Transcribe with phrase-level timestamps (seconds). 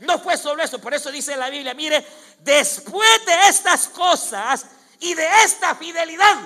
[0.00, 2.06] no fue solo eso, por eso dice la Biblia, mire,
[2.40, 4.66] después de estas cosas
[5.00, 6.36] y de esta fidelidad,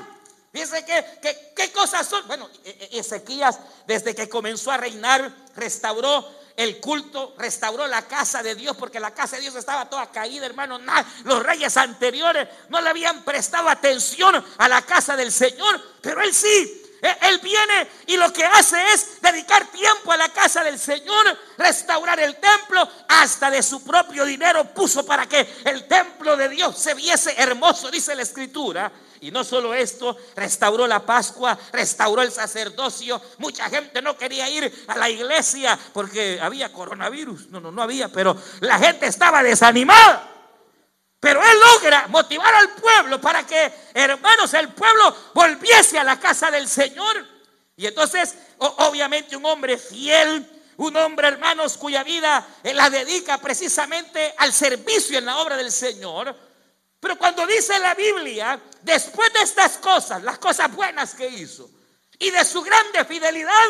[0.52, 2.26] Dice que, qué cosas son.
[2.26, 8.42] Bueno, e, e, Ezequías, desde que comenzó a reinar, restauró el culto, restauró la casa
[8.42, 10.80] de Dios, porque la casa de Dios estaba toda caída, hermano.
[11.24, 16.34] los reyes anteriores no le habían prestado atención a la casa del Señor, pero él
[16.34, 16.79] sí.
[17.02, 21.38] E, él viene y lo que hace es dedicar tiempo a la casa del Señor,
[21.56, 26.76] restaurar el templo, hasta de su propio dinero puso para que el templo de Dios
[26.78, 28.92] se viese hermoso, dice la escritura.
[29.22, 33.20] Y no solo esto, restauró la Pascua, restauró el sacerdocio.
[33.36, 37.48] Mucha gente no quería ir a la iglesia porque había coronavirus.
[37.48, 40.39] No, no, no había, pero la gente estaba desanimada.
[41.20, 46.50] Pero él logra motivar al pueblo para que, hermanos, el pueblo volviese a la casa
[46.50, 47.26] del Señor.
[47.76, 54.52] Y entonces, obviamente, un hombre fiel, un hombre, hermanos, cuya vida la dedica precisamente al
[54.52, 56.34] servicio en la obra del Señor
[57.00, 61.68] pero cuando dice la Biblia, después de estas cosas, las cosas buenas que hizo,
[62.18, 63.68] y de su grande fidelidad,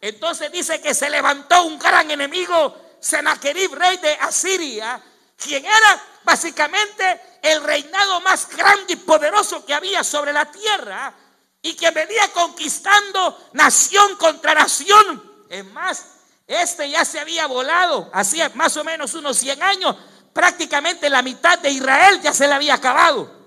[0.00, 5.00] entonces dice que se levantó un gran enemigo, Sennacherib, rey de Asiria,
[5.42, 11.14] quien era básicamente el reinado más grande y poderoso que había sobre la tierra,
[11.62, 15.44] y que venía conquistando nación contra nación.
[15.48, 16.06] Es más,
[16.46, 19.96] este ya se había volado, hacía más o menos unos 100 años,
[20.32, 23.38] prácticamente la mitad de Israel ya se le había acabado.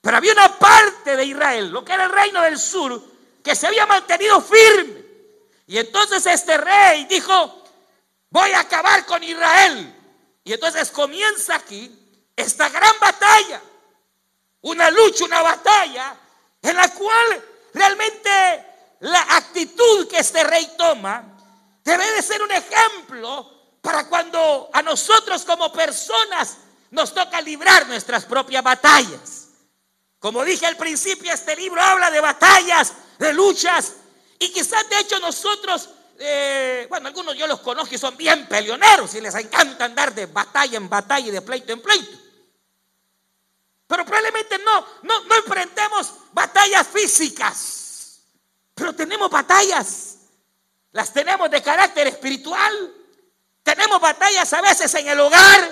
[0.00, 3.02] Pero había una parte de Israel, lo que era el reino del sur,
[3.42, 5.04] que se había mantenido firme.
[5.66, 7.64] Y entonces este rey dijo,
[8.30, 9.94] voy a acabar con Israel.
[10.48, 11.94] Y entonces comienza aquí
[12.34, 13.60] esta gran batalla,
[14.62, 16.16] una lucha, una batalla,
[16.62, 18.30] en la cual realmente
[19.00, 21.22] la actitud que este rey toma
[21.84, 26.56] debe de ser un ejemplo para cuando a nosotros como personas
[26.92, 29.48] nos toca librar nuestras propias batallas.
[30.18, 33.96] Como dije al principio, este libro habla de batallas, de luchas,
[34.38, 39.14] y quizás de hecho nosotros, eh, bueno, algunos yo los conozco y son bien peleoneros
[39.14, 42.18] y les encanta andar de batalla en batalla y de pleito en pleito.
[43.86, 48.20] Pero probablemente no, no, no enfrentemos batallas físicas,
[48.74, 50.18] pero tenemos batallas,
[50.92, 52.94] las tenemos de carácter espiritual.
[53.62, 55.70] Tenemos batallas a veces en el hogar.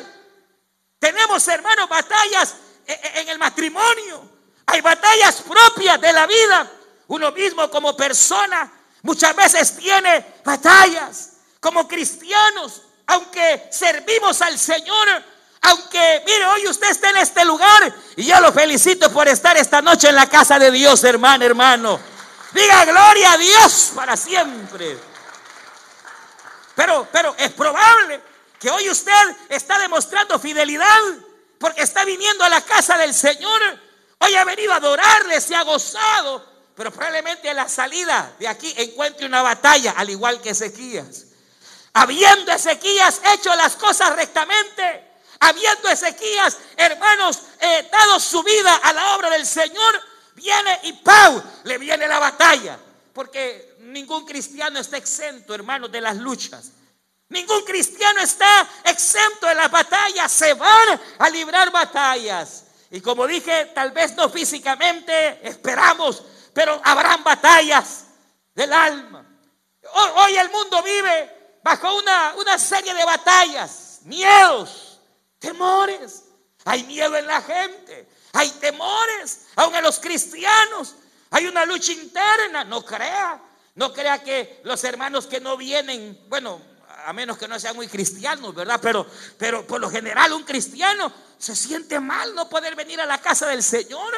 [0.98, 2.54] Tenemos, hermanos, batallas
[2.86, 4.30] e, e, en el matrimonio.
[4.66, 6.70] Hay batallas propias de la vida.
[7.08, 8.70] Uno mismo como persona
[9.02, 11.32] muchas veces tiene batallas.
[11.60, 15.24] Como cristianos, aunque servimos al Señor,
[15.62, 19.82] aunque, mire, hoy usted está en este lugar y yo lo felicito por estar esta
[19.82, 21.98] noche en la casa de Dios, hermano, hermano.
[22.52, 24.96] Diga gloria a Dios para siempre.
[26.76, 28.20] Pero, pero es probable
[28.60, 29.12] que hoy usted
[29.48, 31.00] está demostrando fidelidad
[31.58, 33.60] porque está viniendo a la casa del Señor.
[34.18, 38.72] Hoy ha venido a adorarle, se ha gozado, pero probablemente a la salida de aquí
[38.76, 41.24] encuentre una batalla, al igual que Ezequías.
[41.94, 45.10] Habiendo Ezequías hecho las cosas rectamente,
[45.40, 50.02] habiendo Ezequías, hermanos, eh, dado su vida a la obra del Señor,
[50.34, 51.42] viene y ¡pau!
[51.64, 52.78] le viene la batalla.
[53.14, 56.72] Porque ningún cristiano está exento, hermanos, de las luchas.
[57.30, 60.30] Ningún cristiano está exento de las batallas.
[60.30, 62.64] Se van a librar batallas.
[62.90, 66.22] Y como dije, tal vez no físicamente, esperamos,
[66.56, 68.06] pero habrán batallas
[68.54, 69.26] del alma.
[69.92, 74.98] Hoy el mundo vive bajo una, una serie de batallas, miedos,
[75.38, 76.24] temores.
[76.64, 80.94] Hay miedo en la gente, hay temores, aún en los cristianos.
[81.32, 83.38] Hay una lucha interna, no crea.
[83.74, 86.62] No crea que los hermanos que no vienen, bueno,
[87.04, 88.80] a menos que no sean muy cristianos, ¿verdad?
[88.80, 89.06] Pero,
[89.36, 93.46] pero por lo general un cristiano se siente mal no poder venir a la casa
[93.46, 94.14] del Señor,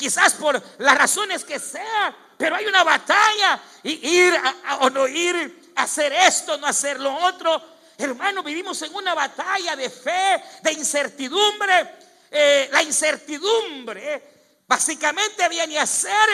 [0.00, 4.34] quizás por las razones que sea, pero hay una batalla y ir
[4.80, 7.62] o no ir, hacer esto, no hacer lo otro.
[7.98, 11.98] Hermano, vivimos en una batalla de fe, de incertidumbre.
[12.30, 16.28] Eh, la incertidumbre básicamente viene a ser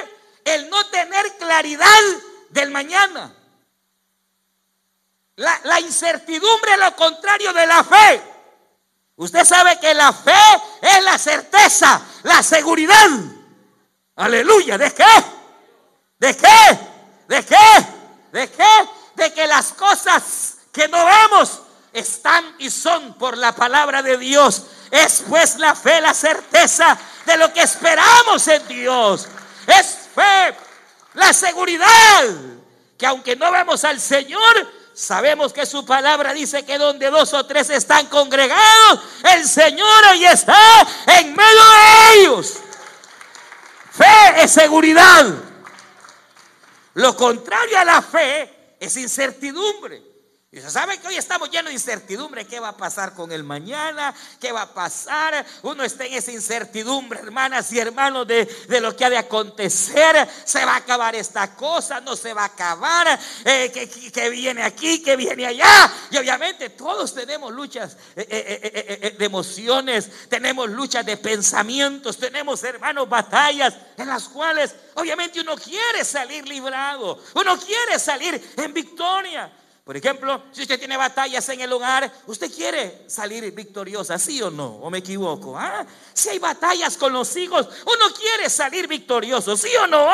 [0.45, 2.03] el no tener claridad
[2.51, 3.35] del mañana.
[5.35, 8.23] La, incertidumbre es lo contrario de la fe.
[9.17, 10.33] Usted sabe que la fe
[10.83, 13.36] es la certeza, la seguridad.
[14.17, 14.79] Aleluya.
[14.79, 15.05] ¿De qué?
[16.19, 16.79] ¿De qué?
[17.29, 17.87] ¿De qué?
[18.33, 18.89] ¿De qué?
[19.15, 21.61] De que las cosas que no vemos
[21.93, 24.65] están y son por la palabra de Dios.
[24.91, 29.29] Es pues la fe, la certeza de lo que esperamos en Dios.
[29.67, 30.57] Es fe
[31.15, 32.25] la seguridad
[32.99, 37.45] que aunque no vemos al Señor, Sabemos que su palabra dice que donde dos o
[37.45, 39.01] tres están congregados,
[39.35, 40.57] el Señor hoy está
[41.07, 42.55] en medio de ellos.
[43.97, 45.27] Fe es seguridad.
[46.95, 50.03] Lo contrario a la fe es incertidumbre.
[50.57, 52.47] Y se sabe que hoy estamos llenos de incertidumbre.
[52.47, 54.15] ¿Qué va a pasar con el mañana?
[54.41, 55.45] ¿Qué va a pasar?
[55.61, 58.49] Uno está en esa incertidumbre, hermanas y hermanos, de,
[58.81, 60.27] lo que ha de acontecer.
[60.47, 62.01] ¿Se va a acabar esta cosa?
[62.01, 63.21] ¿No se va a acabar?
[63.45, 65.03] Eh, que, viene aquí?
[65.03, 65.93] que viene allá?
[66.11, 73.07] Y obviamente todos tenemos luchas eh, eh, de emociones, tenemos luchas de pensamientos, tenemos, hermanos,
[73.07, 79.53] batallas en las cuales obviamente uno quiere salir librado, uno quiere salir en victoria.
[79.87, 84.51] Por ejemplo, si usted tiene batallas en el hogar, usted quiere salir victoriosa, ¿sí o
[84.51, 84.67] no?
[84.67, 85.57] ¿O me equivoco?
[85.57, 85.87] ¿Ah?
[86.13, 90.09] Si hay batallas con los hijos, uno quiere salir victorioso, ¿sí o no?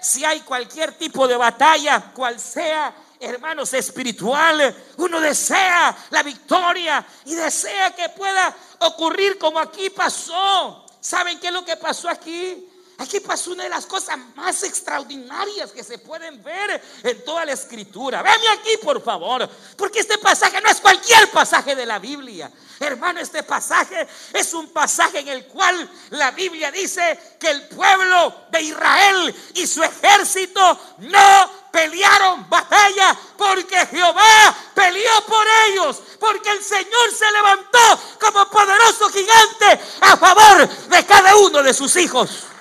[0.00, 7.34] Si hay cualquier tipo de batalla, cual sea, hermanos, espiritual, uno desea la victoria y
[7.34, 10.86] desea que pueda ocurrir como aquí pasó.
[11.02, 12.66] ¿Saben qué es lo que pasó aquí?
[12.98, 17.52] Aquí pasó una de las cosas más extraordinarias que se pueden ver en toda la
[17.52, 18.22] escritura.
[18.22, 22.50] Venme aquí, por favor, porque este pasaje no es cualquier pasaje de la Biblia.
[22.78, 28.34] Hermano, este pasaje es un pasaje en el cual la Biblia dice que el pueblo
[28.50, 36.62] de Israel y su ejército no pelearon batalla porque Jehová peleó por ellos, porque el
[36.62, 42.51] Señor se levantó como poderoso gigante a favor de cada uno de sus hijos.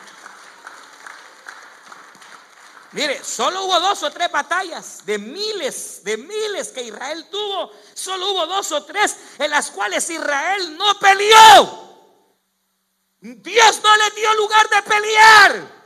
[2.93, 7.71] Mire, solo hubo dos o tres batallas de miles, de miles que Israel tuvo.
[7.93, 11.89] Solo hubo dos o tres en las cuales Israel no peleó.
[13.21, 15.81] Dios no le dio lugar de pelear.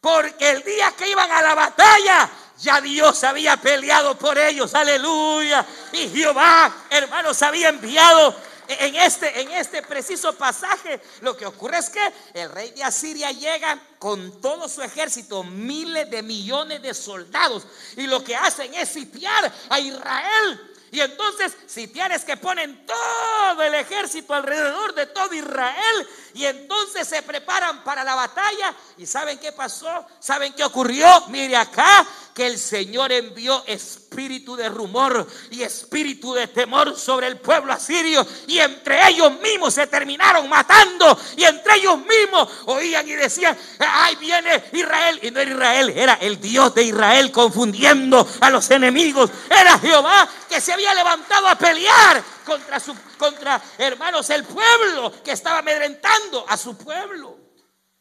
[0.00, 2.28] Porque el día que iban a la batalla,
[2.58, 4.74] ya Dios había peleado por ellos.
[4.74, 5.64] Aleluya.
[5.92, 8.34] Y Jehová, hermanos, había enviado
[8.68, 13.30] en este, en este preciso pasaje, lo que ocurre es que el rey de Asiria
[13.32, 17.66] llega con todo su ejército, miles de millones de soldados,
[17.96, 20.70] y lo que hacen es sitiar a Israel.
[20.94, 26.08] Y entonces sitiares que ponen todo el ejército alrededor de todo Israel.
[26.34, 28.72] Y entonces se preparan para la batalla.
[28.96, 30.06] ¿Y saben qué pasó?
[30.20, 31.08] ¿Saben qué ocurrió?
[31.30, 37.38] Mire acá que el Señor envió espíritu de rumor y espíritu de temor sobre el
[37.38, 38.26] pueblo asirio.
[38.48, 41.16] Y entre ellos mismos se terminaron matando.
[41.36, 45.20] Y entre ellos mismos oían y decían, ay viene Israel.
[45.22, 49.30] Y no era Israel, era el Dios de Israel confundiendo a los enemigos.
[49.48, 55.30] Era Jehová que se había levantado a pelear contra, su, contra hermanos, el pueblo que
[55.30, 57.38] estaba amedrentando a su pueblo.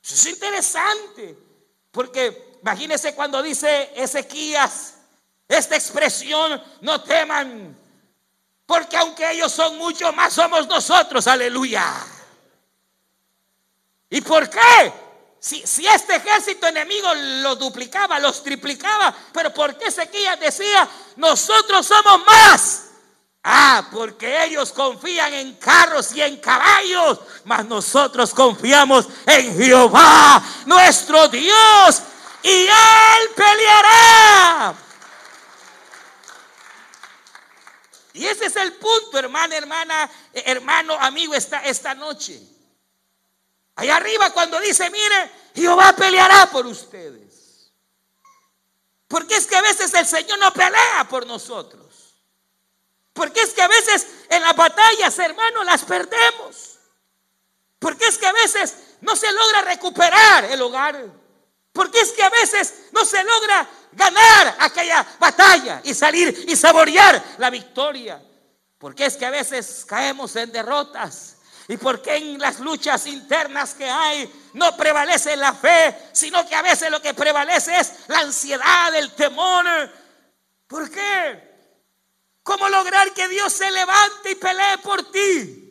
[0.04, 1.38] Eso es interesante.
[1.92, 4.94] Porque Imagínense cuando dice Ezequías
[5.50, 7.78] esta expresión, no teman,
[8.66, 11.86] porque aunque ellos son mucho más, somos nosotros, aleluya.
[14.10, 14.94] ¿Y por qué?
[15.42, 20.88] Si, si, este ejército enemigo los duplicaba, los triplicaba, pero ¿por qué Ezequías decía,
[21.18, 22.84] nosotros somos más?
[23.44, 31.28] Ah, porque ellos confían en carros y en caballos, mas nosotros confiamos en Jehová, nuestro
[31.28, 32.04] Dios,
[32.44, 34.76] y Él peleará.
[38.14, 42.40] Y ese es el punto, hermana, hermana, hermano, amigo, esta, esta noche.
[43.76, 47.72] Allá arriba cuando dice, mire, Jehová peleará por ustedes.
[49.08, 52.16] Porque es que a veces el Señor no pelea por nosotros.
[53.14, 56.80] Porque es que a veces en las batallas, hermano, las perdemos.
[57.80, 61.23] Porque es que a veces no se logra recuperar el hogar.
[61.74, 67.22] Porque es que a veces no se logra ganar aquella batalla y salir y saborear
[67.40, 68.22] la victoria.
[68.78, 71.38] Porque es que a veces caemos en derrotas.
[71.68, 76.62] Y porque en las luchas internas que hay no prevalece la fe, sino que a
[76.62, 79.66] veces lo que prevalece es la ansiedad, el temor.
[80.68, 81.54] ¿Por qué?
[82.44, 85.64] ¿Cómo lograr que Dios se levante y pelee por ti?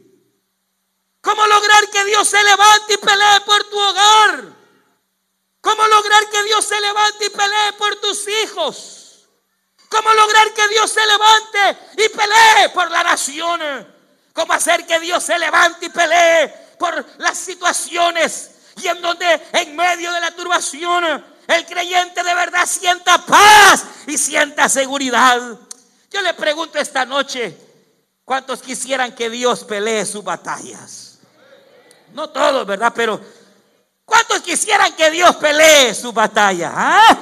[1.20, 4.61] ¿Cómo lograr que Dios se levante y pelee por tu hogar?
[5.62, 9.28] ¿Cómo lograr que Dios se levante y pelee por tus hijos?
[9.88, 13.60] ¿Cómo lograr que Dios se levante y pelee por la nación?
[14.32, 18.50] ¿Cómo hacer que Dios se levante y pelee por las situaciones
[18.82, 24.18] y en donde en medio de la turbación el creyente de verdad sienta paz y
[24.18, 25.58] sienta seguridad?
[26.10, 27.56] Yo le pregunto esta noche,
[28.24, 31.20] ¿cuántos quisieran que Dios pelee sus batallas?
[32.14, 32.92] No todos, ¿verdad?
[32.96, 33.20] Pero
[34.04, 36.72] ¿Cuántos quisieran que Dios pelee sus batallas?
[36.74, 37.18] Ah?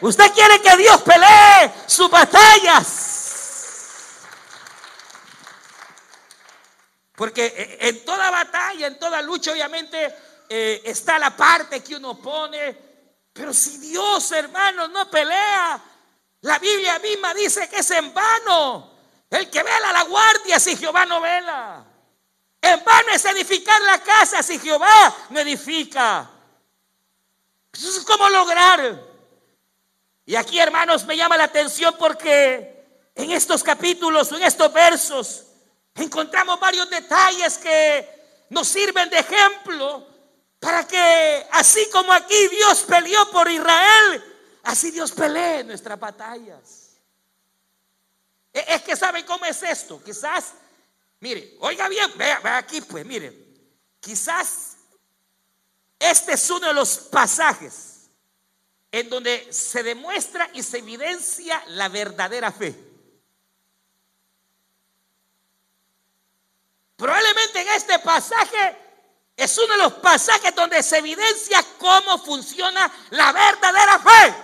[0.00, 3.14] Usted quiere que Dios pelee sus batallas.
[7.16, 10.14] Porque eh, en toda batalla, en toda lucha, obviamente
[10.48, 12.76] eh, está la parte que uno pone.
[13.32, 15.80] Pero si Dios, hermanos, no pelea,
[16.42, 18.92] la Biblia misma dice que es en vano.
[19.30, 21.84] El que vela la guardia, si Jehová no vela.
[22.64, 26.30] En vano es edificar la casa si Jehová no edifica.
[27.70, 29.02] Eso es como lograr.
[30.24, 35.44] Y aquí, hermanos, me llama la atención porque en estos capítulos, en estos versos,
[35.94, 40.08] encontramos varios detalles que nos sirven de ejemplo
[40.58, 44.24] para que así como aquí Dios peleó por Israel,
[44.62, 46.96] así Dios pelee en nuestras batallas.
[48.54, 50.02] E, es que saben cómo es esto.
[50.02, 50.54] Quizás,
[51.24, 53.32] mire, oiga bien, vea, aquí pues, mire,
[53.98, 54.76] quizás
[55.98, 58.10] este es uno de los pasajes
[58.92, 62.78] en donde se demuestra y se evidencia la verdadera fe.
[66.96, 68.76] Probablemente en este pasaje
[69.34, 74.34] es uno de los pasajes donde se evidencia cómo funciona la verdadera fe.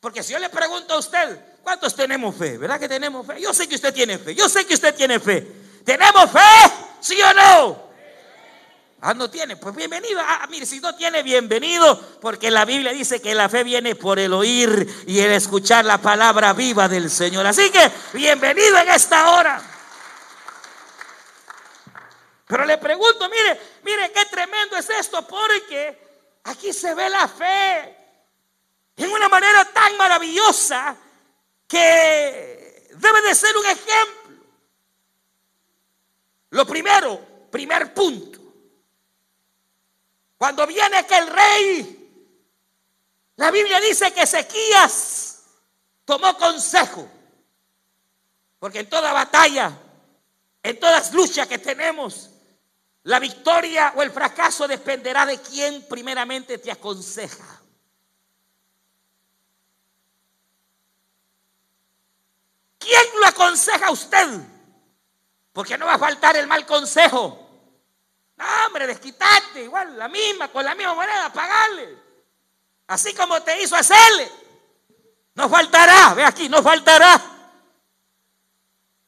[0.00, 2.58] Porque si yo le pregunto a usted, ¿cuántos tenemos fe?
[2.58, 3.40] ¿Verdad que tenemos fe?
[3.40, 5.44] Yo sé que usted tiene fe, yo sé que usted tiene fe.
[5.84, 6.38] ¿Tenemos fe?
[7.00, 7.86] ¿Sí o no?
[9.00, 9.56] Ah, no tiene.
[9.56, 10.20] Pues bienvenido.
[10.24, 12.00] Ah, mire, si no tiene, bienvenido.
[12.20, 15.98] Porque la Biblia dice que la fe viene por el oír y el escuchar la
[15.98, 17.44] palabra viva del Señor.
[17.44, 19.60] Así que bienvenido en esta hora.
[22.46, 25.26] Pero le pregunto, mire, mire qué tremendo es esto.
[25.26, 27.96] Porque aquí se ve la fe
[28.98, 30.96] en una manera tan maravillosa
[31.66, 34.44] que debe de ser un ejemplo.
[36.50, 38.40] Lo primero, primer punto.
[40.38, 41.96] Cuando viene aquel rey,
[43.36, 45.42] la Biblia dice que Ezequías
[46.04, 47.08] tomó consejo.
[48.58, 49.78] Porque en toda batalla,
[50.62, 52.30] en todas luchas que tenemos,
[53.04, 57.62] la victoria o el fracaso dependerá de quién primeramente te aconseja.
[62.86, 64.28] ¿Quién lo aconseja a usted?
[65.52, 67.42] Porque no va a faltar el mal consejo.
[68.36, 71.98] No, hombre, desquitate, igual, la misma, con la misma moneda, pagarle.
[72.86, 74.30] Así como te hizo hacerle.
[75.34, 77.20] No faltará, ve aquí, no faltará.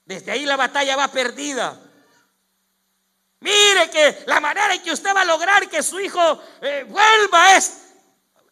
[0.04, 1.80] Desde ahí la batalla va perdida.
[3.38, 7.54] Mire que la manera en que usted va a lograr que su hijo eh, vuelva
[7.54, 7.78] es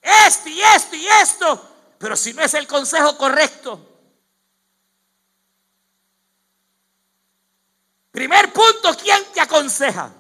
[0.01, 1.95] esto y esto y esto.
[1.99, 3.96] Pero si no es el consejo correcto.
[8.17, 10.11] Primer punto, ¿quién te aconseja?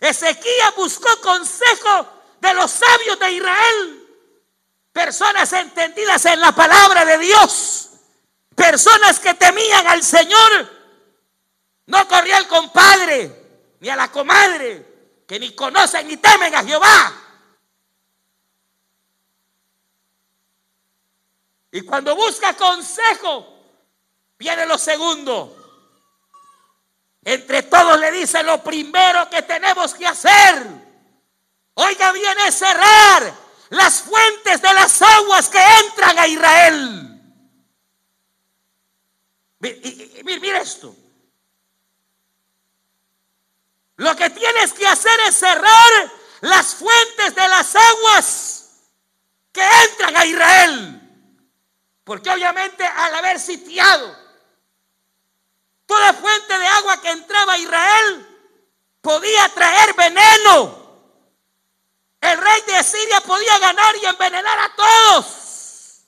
[0.00, 2.08] Ezequías buscó consejo
[2.40, 4.08] de los sabios de Israel.
[4.92, 7.90] Personas entendidas en la palabra de Dios.
[8.56, 10.68] Personas que temían al Señor.
[11.86, 17.14] No corría al compadre ni a la comadre que ni conocen ni temen a Jehová.
[21.70, 23.46] Y cuando busca consejo,
[24.36, 25.59] viene lo segundo.
[27.22, 30.66] Entre todos le dice lo primero que tenemos que hacer.
[31.74, 33.32] Oiga bien, es cerrar
[33.70, 37.06] las fuentes de las aguas que entran a Israel.
[39.60, 40.94] Mira esto.
[43.96, 48.70] Lo que tienes que hacer es cerrar las fuentes de las aguas
[49.52, 50.96] que entran a Israel.
[52.02, 54.16] Porque obviamente al haber sitiado
[55.90, 58.24] Toda fuente de agua que entraba a Israel
[59.00, 60.78] podía traer veneno.
[62.20, 66.06] El rey de Siria podía ganar y envenenar a todos.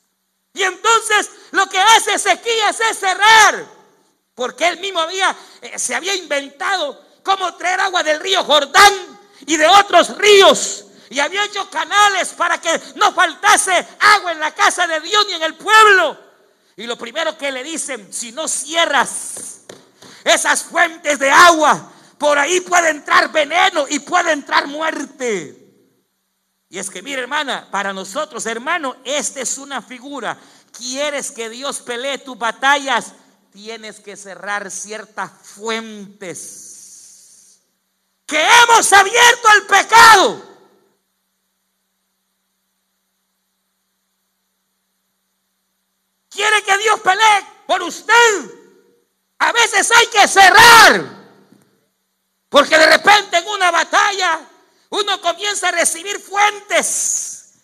[0.54, 3.66] Y entonces lo que hace Ezequías es cerrar,
[4.36, 9.56] porque él mismo había, eh, se había inventado cómo traer agua del río Jordán y
[9.56, 10.84] de otros ríos.
[11.10, 15.32] Y había hecho canales para que no faltase agua en la casa de Dios ni
[15.32, 16.16] en el pueblo.
[16.76, 19.51] Y lo primero que le dicen, si no cierras
[20.25, 25.59] esas fuentes de agua, por ahí puede entrar veneno y puede entrar muerte.
[26.69, 30.38] Y es que, mire hermana, para nosotros, hermano, esta es una figura.
[30.71, 33.12] ¿Quieres que Dios pelee tus batallas?
[33.52, 36.62] Tienes que cerrar ciertas fuentes.
[38.25, 40.52] Que hemos abierto el pecado.
[46.31, 48.62] ¿Quiere que Dios pelee por usted?
[49.42, 51.04] A veces hay que cerrar.
[52.49, 54.40] Porque de repente en una batalla
[54.90, 57.54] uno comienza a recibir fuentes.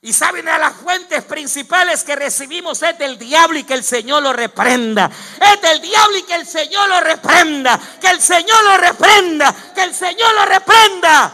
[0.00, 4.22] Y saben a las fuentes principales que recibimos es del diablo y que el Señor
[4.22, 5.10] lo reprenda.
[5.40, 7.80] Es del diablo y que el Señor lo reprenda.
[8.00, 9.72] Que el Señor lo reprenda.
[9.74, 11.32] Que el Señor lo reprenda.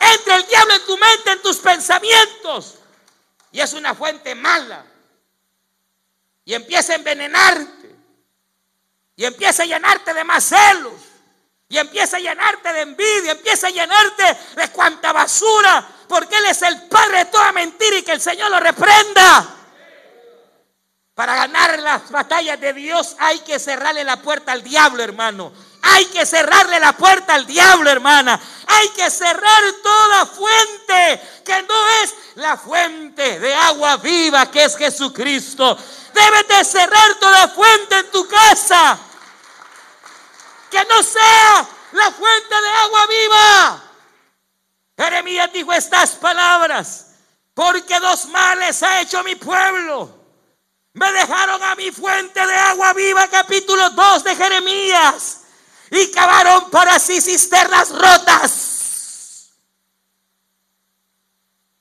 [0.00, 2.76] Entra el diablo en tu mente, en tus pensamientos.
[3.52, 4.86] Y es una fuente mala.
[6.46, 7.75] Y empieza a envenenarte.
[9.16, 10.92] Y empieza a llenarte de más celos.
[11.68, 13.32] Y empieza a llenarte de envidia.
[13.32, 18.02] Empieza a llenarte de cuanta basura porque Él es el Padre de toda mentira y
[18.02, 19.54] que el Señor lo reprenda.
[21.14, 25.52] Para ganar las batallas de Dios hay que cerrarle la puerta al diablo, hermano.
[25.82, 28.38] Hay que cerrarle la puerta al diablo, hermana.
[28.66, 34.76] Hay que cerrar toda fuente que no es la fuente de agua viva que es
[34.76, 35.78] Jesucristo.
[36.12, 38.98] Debes de cerrar toda fuente en tu casa.
[40.70, 43.82] Que no sea la fuente de agua viva.
[44.96, 47.12] Jeremías dijo estas palabras,
[47.54, 50.16] porque dos males ha hecho mi pueblo.
[50.94, 55.42] Me dejaron a mi fuente de agua viva, capítulo 2 de Jeremías,
[55.90, 59.52] y cavaron para sí cisternas rotas.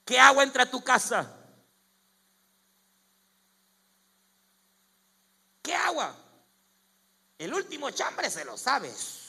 [0.03, 1.31] ¿Qué agua entra a tu casa?
[5.61, 6.15] ¿Qué agua?
[7.37, 9.21] El último chambre se lo sabes.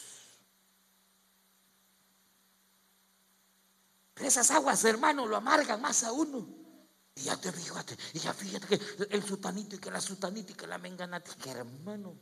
[4.14, 6.46] Pero esas aguas, hermano, lo amargan más a uno.
[7.14, 10.54] Y ya te fíjate, y ya fíjate que el sutanito y que la sutanita y
[10.54, 12.14] que la que hermano.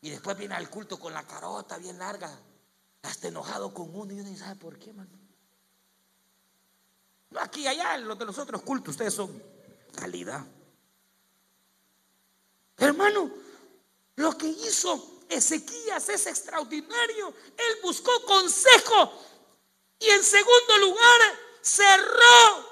[0.00, 2.30] Y después viene al culto con la carota bien larga,
[3.02, 5.18] hasta enojado con uno y uno sabe por qué, hermano.
[7.30, 9.42] No, aquí allá, los de los otros cultos, ustedes son
[9.94, 10.44] calidad.
[12.76, 13.30] Hermano,
[14.16, 17.34] lo que hizo Ezequías es extraordinario.
[17.56, 19.12] Él buscó consejo
[19.98, 21.20] y en segundo lugar,
[21.62, 22.70] cerró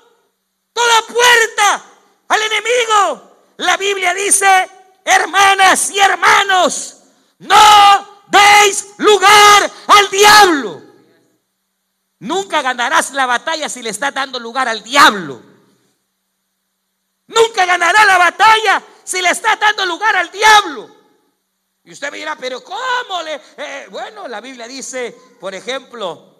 [0.73, 1.85] toda puerta
[2.29, 3.39] al enemigo.
[3.59, 4.71] La Biblia dice,
[5.05, 6.99] hermanas y hermanos,
[7.39, 10.83] no deis lugar al diablo.
[12.19, 15.43] Nunca ganarás la batalla si le estás dando lugar al diablo.
[17.27, 21.02] Nunca ganará la batalla si le estás dando lugar al diablo.
[21.85, 23.41] Y usted me dirá, pero ¿cómo le...?
[23.57, 26.33] Eh, bueno, la Biblia dice, por ejemplo,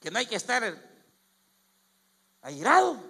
[0.00, 0.62] que no hay que estar
[2.42, 3.02] airado.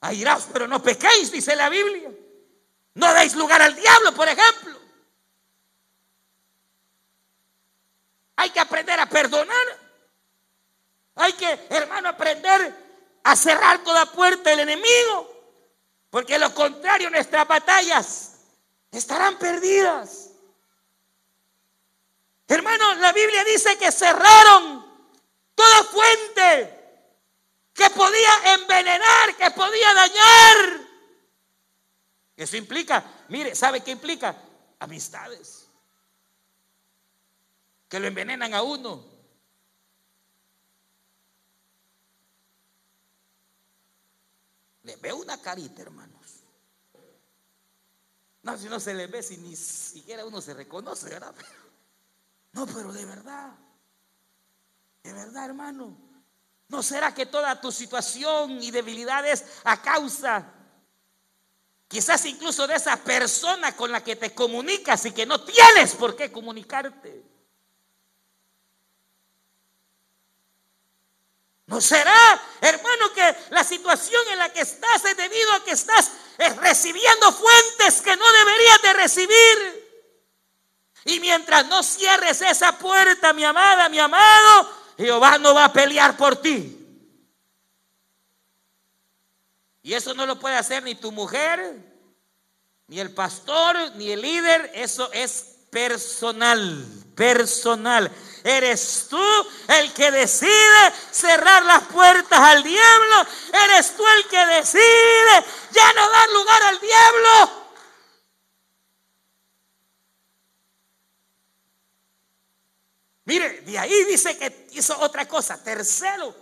[0.00, 2.10] Airados, pero no pequéis, dice la Biblia.
[2.94, 4.78] No deis lugar al diablo, por ejemplo.
[8.36, 9.66] Hay que aprender a perdonar.
[11.16, 12.72] Hay que, hermano, aprender
[13.24, 15.37] a cerrar toda puerta del enemigo.
[16.10, 18.36] Porque lo contrario, nuestras batallas
[18.90, 20.30] estarán perdidas.
[22.46, 24.86] Hermano, la Biblia dice que cerraron
[25.54, 26.78] toda fuente
[27.74, 30.80] que podía envenenar, que podía dañar.
[32.36, 34.34] Eso implica, mire, ¿sabe qué implica?
[34.78, 35.68] Amistades.
[37.88, 39.04] Que lo envenenan a uno.
[44.88, 46.44] Le veo una carita, hermanos.
[48.42, 51.34] No, si no se le ve, si ni siquiera uno se reconoce, ¿verdad?
[52.52, 53.52] No, pero de verdad.
[55.02, 55.94] De verdad, hermano.
[56.68, 60.54] ¿No será que toda tu situación y debilidades a causa,
[61.86, 66.16] quizás incluso de esa persona con la que te comunicas y que no tienes por
[66.16, 67.22] qué comunicarte?
[71.68, 76.10] ¿No será, hermano, que la situación en la que estás es debido a que estás
[76.38, 79.88] eh, recibiendo fuentes que no deberías de recibir?
[81.04, 86.16] Y mientras no cierres esa puerta, mi amada, mi amado, Jehová no va a pelear
[86.16, 86.74] por ti.
[89.82, 91.76] Y eso no lo puede hacer ni tu mujer,
[92.86, 94.70] ni el pastor, ni el líder.
[94.74, 98.10] Eso es personal, personal.
[98.44, 99.22] Eres tú
[99.68, 103.26] el que decide cerrar las puertas al diablo.
[103.64, 107.68] Eres tú el que decide ya no dar lugar al diablo.
[113.28, 115.62] Mire, de ahí dice que hizo otra cosa.
[115.62, 116.34] Tercero,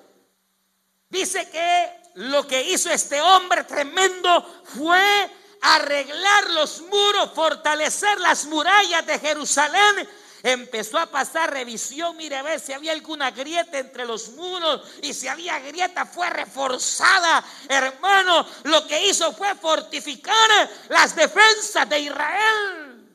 [1.09, 5.31] dice que lo que hizo este hombre tremendo fue
[5.63, 10.09] arreglar los muros, fortalecer las murallas de Jerusalén.
[10.47, 15.13] Empezó a pasar revisión, mire a ver si había alguna grieta entre los muros y
[15.13, 17.45] si había grieta fue reforzada.
[17.69, 23.09] Hermano, lo que hizo fue fortificar las defensas de Israel.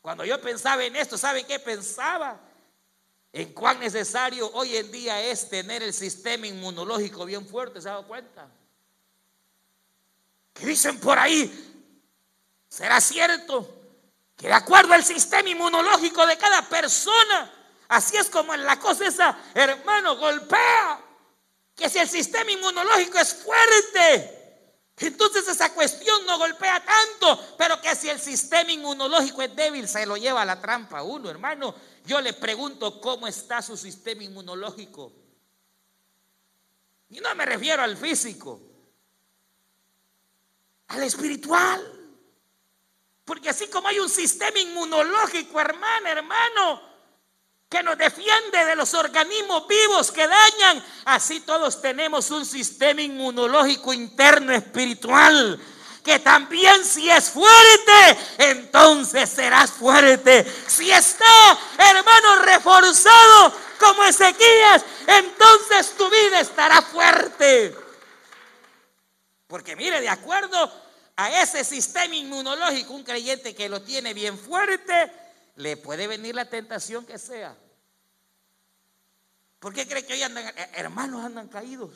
[0.00, 2.38] Cuando yo pensaba en esto, ¿saben qué pensaba?
[3.32, 7.92] en cuán necesario hoy en día es tener el sistema inmunológico bien fuerte, ¿se ha
[7.92, 8.48] dado cuenta?
[10.52, 11.84] Que dicen por ahí,
[12.68, 13.79] ¿será cierto?
[14.40, 17.52] Que de acuerdo al sistema inmunológico de cada persona,
[17.88, 20.98] así es como la cosa esa, hermano, golpea.
[21.76, 27.94] Que si el sistema inmunológico es fuerte, entonces esa cuestión no golpea tanto, pero que
[27.94, 31.74] si el sistema inmunológico es débil, se lo lleva a la trampa uno, hermano.
[32.06, 35.12] Yo le pregunto cómo está su sistema inmunológico.
[37.10, 38.58] Y no me refiero al físico,
[40.88, 41.99] al espiritual.
[43.30, 46.82] Porque así como hay un sistema inmunológico, hermano, hermano,
[47.68, 50.84] que nos defiende de los organismos vivos que dañan.
[51.04, 55.60] Así todos tenemos un sistema inmunológico interno espiritual
[56.02, 60.44] que también si es fuerte, entonces serás fuerte.
[60.66, 67.76] Si está, hermano, reforzado como Ezequías, entonces tu vida estará fuerte.
[69.46, 70.89] Porque mire, de acuerdo
[71.20, 75.12] a ese sistema inmunológico, un creyente que lo tiene bien fuerte,
[75.56, 77.54] le puede venir la tentación que sea.
[79.58, 81.90] ¿Por qué cree que hoy andan, eh, hermanos andan caídos?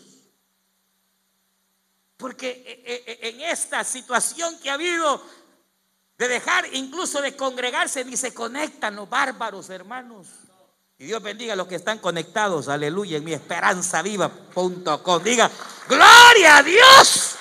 [2.18, 5.22] Porque eh, eh, en esta situación que ha habido
[6.18, 10.28] de dejar incluso de congregarse, ni se conectan los bárbaros, hermanos.
[10.98, 15.22] Y Dios bendiga a los que están conectados, aleluya, en mi esperanza viva.com.
[15.22, 15.50] Diga,
[15.88, 17.33] gloria a Dios.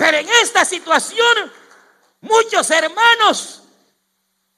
[0.00, 1.52] Pero en esta situación,
[2.22, 3.64] muchos hermanos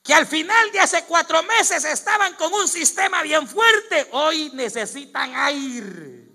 [0.01, 5.35] que al final de hace cuatro meses estaban con un sistema bien fuerte, hoy necesitan
[5.35, 6.29] aire,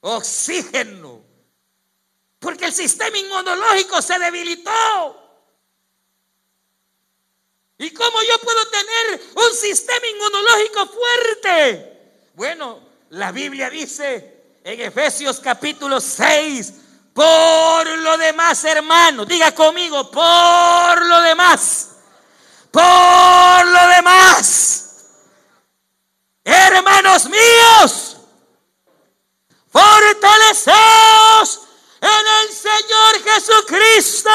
[0.00, 1.22] oxígeno,
[2.38, 4.72] porque el sistema inmunológico se debilitó.
[7.76, 12.22] ¿Y cómo yo puedo tener un sistema inmunológico fuerte?
[12.32, 16.72] Bueno, la Biblia dice en Efesios capítulo 6,
[17.14, 21.94] por lo demás, hermano, diga conmigo, por lo demás
[22.74, 24.84] por lo demás,
[26.42, 28.16] hermanos míos,
[29.70, 31.60] fortaleceos
[32.00, 34.30] en el Señor Jesucristo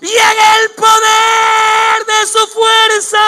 [0.00, 3.20] y en el poder de su fuerza.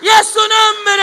[0.00, 1.02] Y a su nombre.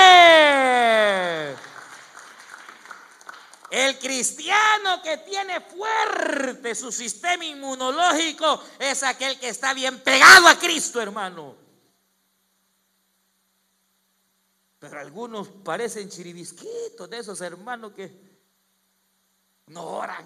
[3.69, 10.57] El cristiano que tiene fuerte su sistema inmunológico es aquel que está bien pegado a
[10.57, 11.55] Cristo, hermano.
[14.79, 18.11] Pero algunos parecen chiribisquitos de esos hermanos que
[19.67, 20.25] no oran,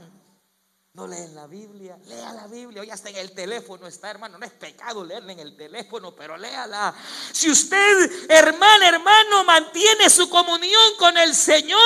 [0.94, 4.46] no leen la Biblia, lea la Biblia, hoy hasta en el teléfono está, hermano, no
[4.46, 6.94] es pecado leerla en el teléfono, pero léala.
[7.32, 11.82] Si usted, hermano, hermano, mantiene su comunión con el Señor,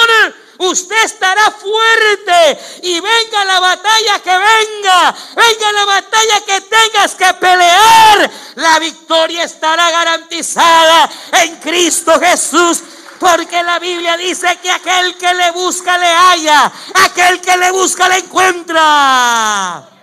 [0.57, 7.33] usted estará fuerte y venga la batalla que venga, venga la batalla que tengas que
[7.35, 11.09] pelear, la victoria estará garantizada
[11.43, 12.83] en Cristo Jesús
[13.19, 16.71] porque la Biblia dice que aquel que le busca le halla,
[17.05, 19.96] aquel que le busca le encuentra.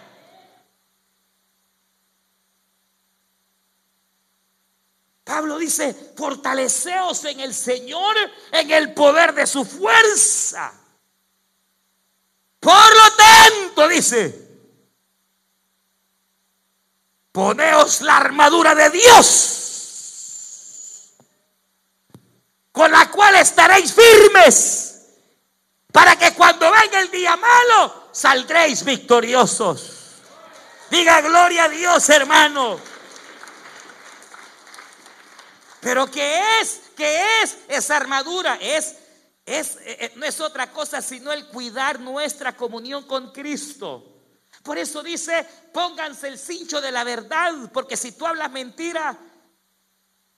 [5.25, 8.15] Pablo dice, fortaleceos en el Señor,
[8.53, 10.73] en el poder de su fuerza.
[12.61, 14.49] Por lo tanto, dice,
[17.33, 19.55] poneos la armadura de Dios
[22.75, 24.97] con la cual estaréis firmes,
[25.93, 29.93] para que cuando venga el día malo saldréis victoriosos.
[30.91, 32.81] Diga gloria a Dios, hermano.
[35.85, 36.81] Pero ¿qué es?
[36.97, 38.59] ¿Qué es esa armadura?
[38.59, 38.97] Es,
[39.45, 44.03] es, eh, no es otra cosa sino el cuidar nuestra comunión con Cristo.
[44.63, 49.15] Por eso dice, pónganse el cincho de la verdad, porque si tú hablas mentira,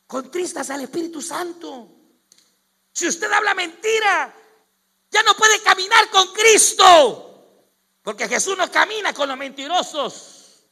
[0.09, 1.93] contristas al Espíritu Santo.
[2.91, 4.35] Si usted habla mentira,
[5.13, 7.63] ya no puede caminar con Cristo.
[8.03, 10.65] Porque Jesús no camina con los mentirosos.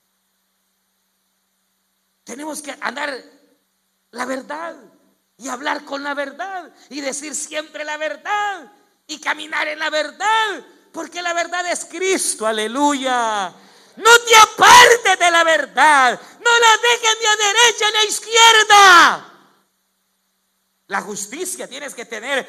[2.25, 3.34] Tenemos que andar
[4.15, 4.77] la verdad
[5.37, 8.73] y hablar con la verdad y decir siempre la verdad
[9.07, 10.65] y caminar en la verdad.
[10.93, 13.53] Porque la verdad es Cristo, aleluya.
[13.97, 16.21] No te apartes de la verdad.
[16.41, 19.34] No la dejes ni a derecha ni a izquierda.
[20.89, 22.47] La justicia, tienes que tener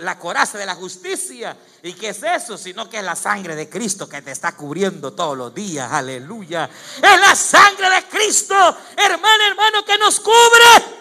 [0.00, 1.56] la coraza de la justicia.
[1.84, 2.58] ¿Y qué es eso?
[2.58, 5.90] Sino que es la sangre de Cristo que te está cubriendo todos los días.
[5.92, 6.68] Aleluya.
[6.96, 8.56] Es la sangre de Cristo,
[8.96, 10.96] hermano, hermano, que nos cubre.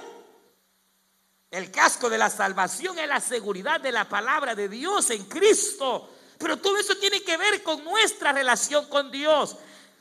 [1.50, 6.08] El casco de la salvación es la seguridad de la palabra de Dios en Cristo.
[6.38, 9.56] Pero todo eso tiene que ver con nuestra relación con Dios.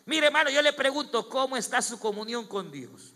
[0.05, 3.14] Mire, hermano, yo le pregunto, ¿cómo está su comunión con Dios?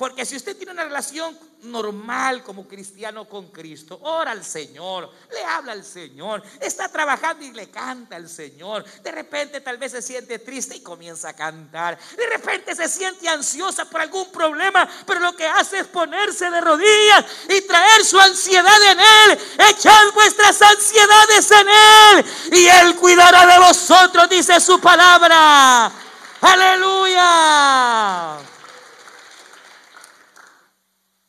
[0.00, 5.44] Porque si usted tiene una relación normal como cristiano con Cristo, ora al Señor, le
[5.44, 8.82] habla al Señor, está trabajando y le canta al Señor.
[9.02, 11.98] De repente tal vez se siente triste y comienza a cantar.
[12.16, 16.62] De repente se siente ansiosa por algún problema, pero lo que hace es ponerse de
[16.62, 19.38] rodillas y traer su ansiedad en Él.
[19.68, 25.92] Echad vuestras ansiedades en Él y Él cuidará de vosotros, dice su palabra.
[26.40, 27.20] Aleluya.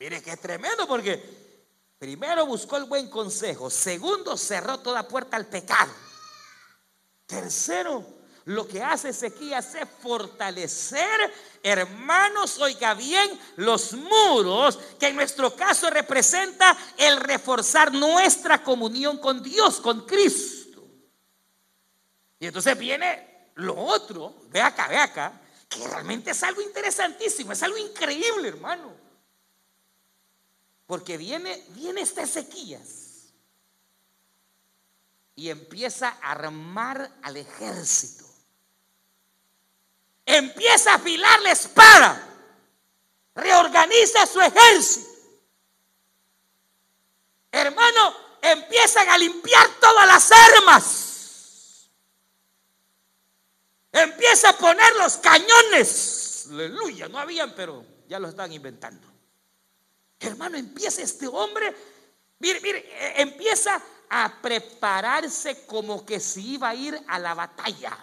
[0.01, 1.23] Mire que es tremendo porque
[1.99, 5.91] primero buscó el buen consejo, segundo cerró toda puerta al pecado.
[7.27, 8.03] Tercero,
[8.45, 15.87] lo que hace Ezequías es fortalecer, hermanos, oiga bien, los muros, que en nuestro caso
[15.91, 20.83] representa el reforzar nuestra comunión con Dios, con Cristo.
[22.39, 27.61] Y entonces viene lo otro, ve acá, ve acá, que realmente es algo interesantísimo, es
[27.61, 29.10] algo increíble, hermano.
[30.91, 33.31] Porque viene, viene este Ezequías
[35.35, 38.25] y empieza a armar al ejército.
[40.25, 42.27] Empieza a afilar la espada.
[43.35, 45.09] Reorganiza su ejército.
[47.53, 51.89] Hermano, empiezan a limpiar todas las armas.
[53.93, 56.47] Empieza a poner los cañones.
[56.49, 59.10] Aleluya, no habían, pero ya lo están inventando.
[60.21, 61.75] Hermano, empieza este hombre,
[62.37, 67.97] mire, mire, eh, empieza a prepararse como que se iba a ir a la batalla.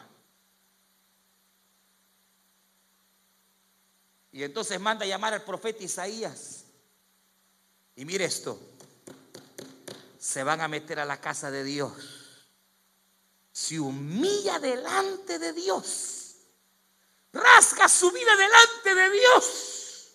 [4.33, 6.64] Y entonces manda a llamar al profeta Isaías.
[7.94, 8.59] Y mire esto,
[10.18, 11.92] se van a meter a la casa de Dios.
[13.52, 16.35] Se humilla delante de Dios.
[17.33, 20.09] Rasga su vida delante de Dios.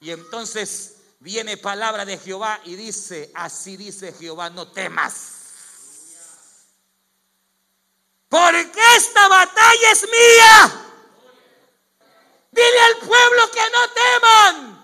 [0.00, 5.34] Y entonces viene palabra de Jehová y dice, así dice Jehová, no temas.
[8.28, 10.84] Porque esta batalla es mía.
[12.50, 14.78] Dile al pueblo que no teman.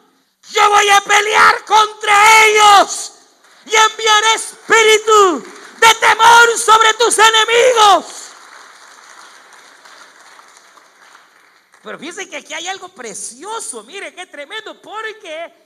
[0.50, 3.12] Yo voy a pelear contra ellos
[3.66, 5.44] y enviaré espíritu
[5.78, 8.04] de temor sobre tus enemigos.
[11.82, 15.63] Pero fíjense que aquí hay algo precioso, mire qué tremendo, porque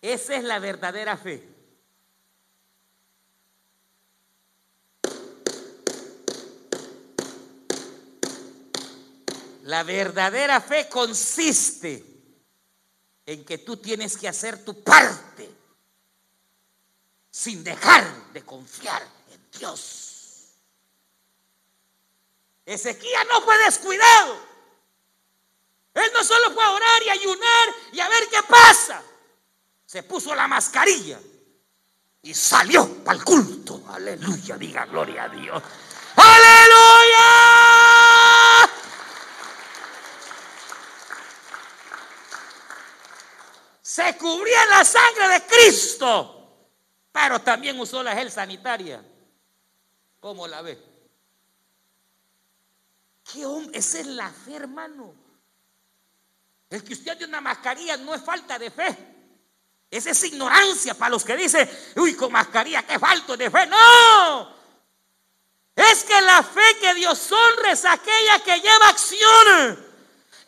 [0.00, 1.46] esa es la verdadera fe.
[9.64, 12.04] La verdadera fe consiste
[13.26, 15.50] en que tú tienes que hacer tu parte
[17.30, 20.54] sin dejar de confiar en Dios.
[22.64, 24.38] Ezequiel no fue descuidado.
[25.94, 29.02] Él no solo fue a orar y ayunar y a ver qué pasa
[29.88, 31.18] se puso la mascarilla
[32.20, 33.84] y salió para el culto.
[33.88, 35.62] Aleluya, diga gloria a Dios.
[36.14, 37.24] Aleluya.
[43.80, 46.68] Se cubría la sangre de Cristo,
[47.10, 49.02] pero también usó la gel sanitaria.
[50.20, 50.78] ¿Cómo la ve?
[53.24, 53.78] ¿Qué hombre?
[53.78, 55.14] Esa es la fe, hermano.
[56.68, 59.17] El que usted tiene una mascarilla no es falta de fe.
[59.90, 63.66] Esa es ignorancia para los que dicen, uy, con mascarilla, qué falto de fe.
[63.66, 64.54] No,
[65.78, 69.88] es que la fe que Dios honra es aquella que lleva acción.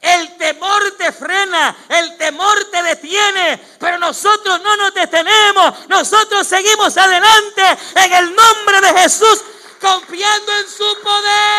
[0.01, 6.97] El temor te frena, el temor te detiene, pero nosotros no nos detenemos, nosotros seguimos
[6.97, 7.63] adelante
[7.97, 9.45] en el nombre de Jesús,
[9.81, 11.51] confiando en su poder.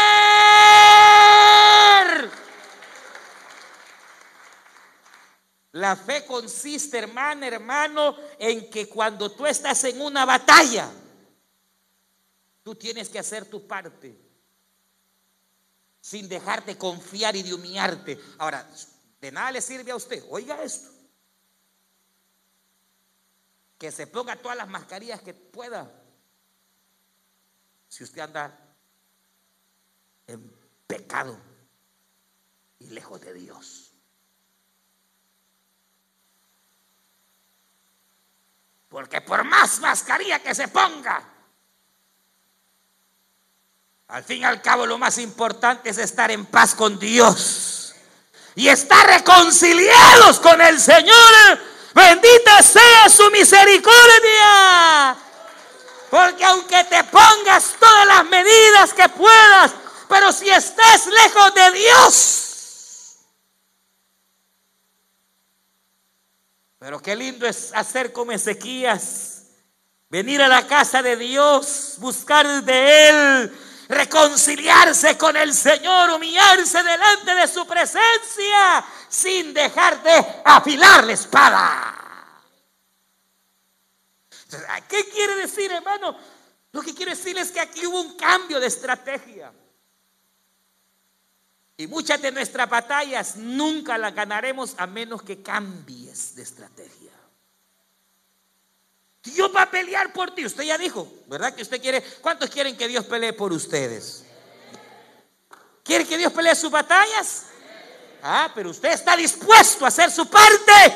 [5.74, 10.92] La fe consiste, hermana, hermano, en que cuando tú estás en una batalla,
[12.64, 14.32] tú tienes que hacer tu parte
[16.02, 18.20] sin dejarte confiar y de humillarte.
[18.40, 18.68] Ahora,
[19.22, 20.90] de nada le sirve a usted, oiga esto,
[23.78, 25.90] que se ponga todas las mascarillas que pueda,
[27.88, 28.58] si usted anda
[30.28, 30.52] en
[30.88, 31.38] pecado
[32.80, 33.91] y lejos de Dios.
[38.92, 41.24] Porque por más mascarilla que se ponga,
[44.10, 47.96] al fin y al cabo lo más importante es estar en paz con Dios
[48.54, 51.60] y estar reconciliados con el Señor.
[51.94, 55.16] Bendita sea su misericordia.
[56.10, 59.72] Porque aunque te pongas todas las medidas que puedas,
[60.10, 62.51] pero si estés lejos de Dios.
[66.82, 69.44] Pero qué lindo es hacer como Ezequías.
[70.10, 77.36] Venir a la casa de Dios, buscar de Él, reconciliarse con el Señor, humillarse delante
[77.36, 82.44] de su presencia, sin dejar de afilar la espada.
[84.90, 86.18] ¿Qué quiere decir, hermano?
[86.72, 89.54] Lo que quiero decir es que aquí hubo un cambio de estrategia.
[91.82, 97.12] Y muchas de nuestras batallas nunca las ganaremos a menos que cambies de estrategia.
[99.24, 100.46] Dios va a pelear por ti.
[100.46, 101.56] Usted ya dijo, ¿verdad?
[101.56, 102.04] Que usted quiere.
[102.22, 104.26] ¿Cuántos quieren que Dios pelee por ustedes?
[105.84, 107.46] ¿Quiere que Dios pelee sus batallas?
[108.22, 110.96] Ah, pero usted está dispuesto a hacer su parte.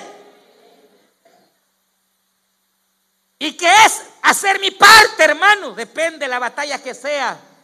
[3.39, 5.73] ¿Y qué es hacer mi parte, hermano?
[5.73, 7.54] Depende de la batalla que sea.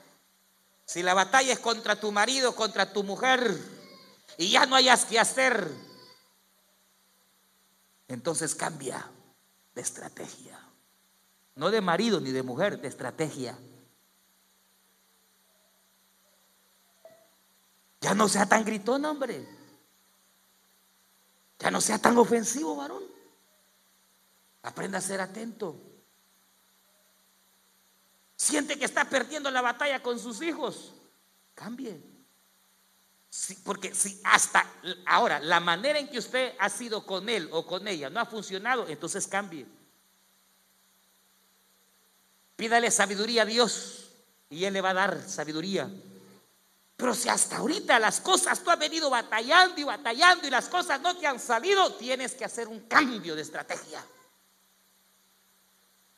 [0.92, 3.58] Si la batalla es contra tu marido, contra tu mujer,
[4.38, 5.72] y ya no hayas que hacer,
[8.10, 9.10] entonces cambia
[9.74, 10.60] de estrategia.
[11.56, 13.58] No de marido ni de mujer, de estrategia.
[18.02, 19.48] Ya no sea tan gritón, hombre.
[21.60, 23.04] Ya no sea tan ofensivo, varón.
[24.62, 25.91] Aprenda a ser atento.
[28.42, 30.94] Siente que está perdiendo la batalla con sus hijos.
[31.54, 32.02] Cambie.
[33.64, 34.66] porque si hasta
[35.06, 38.26] ahora la manera en que usted ha sido con él o con ella no ha
[38.26, 39.68] funcionado, entonces cambie.
[42.56, 44.10] Pídale sabiduría a Dios
[44.50, 45.88] y Él le va a dar sabiduría.
[46.98, 51.00] Pero si hasta ahorita las cosas tú has venido batallando y batallando y las cosas
[51.00, 54.04] no te han salido, tienes que hacer un cambio de estrategia.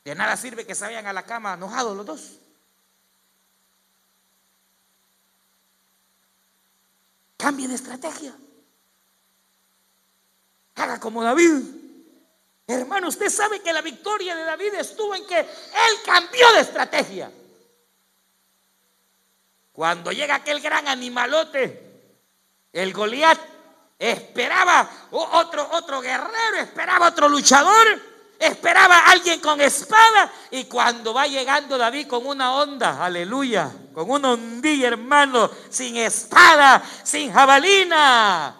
[0.03, 2.39] De nada sirve que se vayan a la cama enojados los dos.
[7.37, 8.35] Cambie de estrategia.
[10.75, 11.61] Haga como David.
[12.67, 17.31] Hermano, usted sabe que la victoria de David estuvo en que él cambió de estrategia.
[19.71, 21.91] Cuando llega aquel gran animalote,
[22.71, 23.39] el Goliat
[23.99, 31.27] esperaba otro, otro guerrero, esperaba otro luchador esperaba a alguien con espada y cuando va
[31.27, 38.55] llegando David con una onda, aleluya, con una ondilla hermano, sin espada, sin jabalina.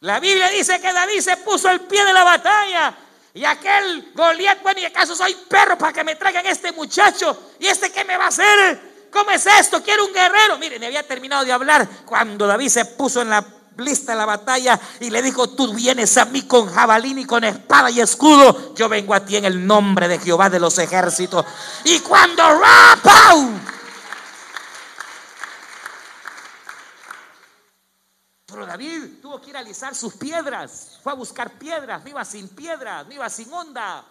[0.00, 2.96] La Biblia dice que David se puso al pie de la batalla
[3.36, 7.52] y aquel Goliat, bueno, ¿y acaso soy perro para que me traigan este muchacho?
[7.58, 9.08] ¿Y este qué me va a hacer?
[9.10, 9.82] ¿Cómo es esto?
[9.82, 10.56] Quiero un guerrero.
[10.58, 13.42] Miren, había terminado de hablar cuando David se puso en la
[13.78, 17.90] lista la batalla y le dijo, tú vienes a mí con jabalín y con espada
[17.90, 21.44] y escudo, yo vengo a ti en el nombre de Jehová de los ejércitos.
[21.84, 23.50] Y cuando rapau,
[28.46, 32.24] pero David tuvo que ir a alisar sus piedras, fue a buscar piedras, no iba
[32.24, 34.04] sin piedras, no iba sin onda.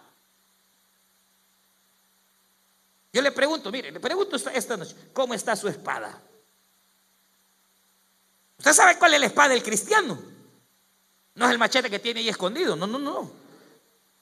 [3.12, 6.20] Yo le pregunto, mire, le pregunto esta noche, ¿cómo está su espada?
[8.58, 10.18] ¿Usted sabe cuál es la espada del cristiano?
[11.34, 13.30] No es el machete que tiene ahí escondido, no, no, no.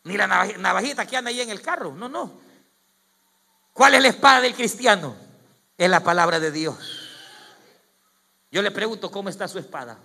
[0.05, 2.41] Ni la navajita que anda ahí en el carro, no, no.
[3.73, 5.17] ¿Cuál es la espada del cristiano?
[5.79, 6.77] Es la palabra de Dios.
[8.51, 9.99] Yo le pregunto, ¿cómo está su espada?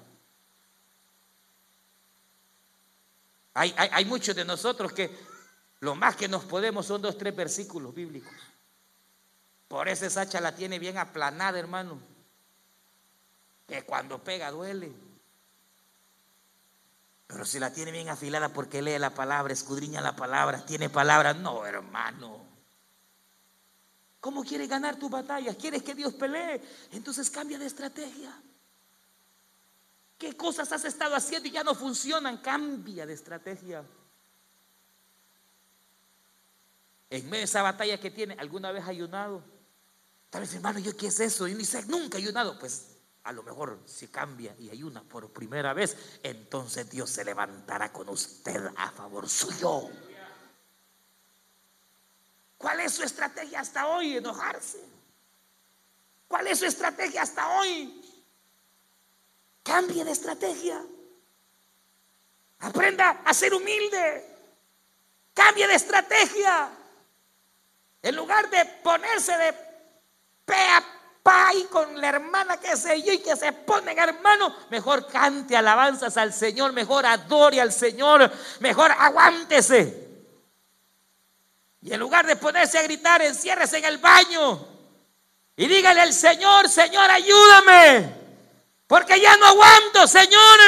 [3.55, 5.19] Hay, hay, muchos de nosotros que
[5.81, 8.33] lo más que nos podemos son dos, tres versículos bíblicos.
[9.67, 11.99] Por eso esa la tiene bien aplanada, hermano
[13.69, 14.91] que cuando pega duele.
[17.27, 21.33] Pero si la tiene bien afilada porque lee la palabra, escudriña la palabra, tiene palabra,
[21.35, 22.43] no, hermano.
[24.19, 25.53] ¿Cómo quieres ganar tu batalla?
[25.55, 26.61] ¿Quieres que Dios pelee?
[26.91, 28.35] Entonces cambia de estrategia.
[30.17, 32.37] ¿Qué cosas has estado haciendo y ya no funcionan?
[32.39, 33.85] Cambia de estrategia.
[37.11, 39.41] En medio de esa batalla que tiene, ¿alguna vez ayunado?
[40.29, 41.47] Tal vez, hermano, ¿yo qué es eso?
[41.47, 42.59] Yo ni sé, nunca ayunado.
[42.59, 42.88] Pues
[43.29, 48.09] a lo mejor si cambia y ayuna por primera vez, entonces Dios se levantará con
[48.09, 49.87] usted a favor suyo.
[52.57, 54.17] ¿Cuál es su estrategia hasta hoy?
[54.17, 54.83] Enojarse.
[56.27, 58.01] ¿Cuál es su estrategia hasta hoy?
[59.61, 60.83] Cambie de estrategia.
[62.61, 64.25] Aprenda a ser humilde.
[65.35, 66.71] Cambie de estrategia.
[68.01, 69.53] En lugar de ponerse de
[70.45, 70.98] pe
[71.29, 75.55] pa y con la hermana que se yo y que se ponen hermano, mejor cante
[75.55, 80.07] alabanzas al Señor, mejor adore al Señor, mejor aguántese.
[81.83, 84.65] Y en lugar de ponerse a gritar, enciérrese en el baño
[85.55, 88.11] y dígale al Señor, Señor, ayúdame,
[88.87, 90.59] porque ya no aguanto, Señor.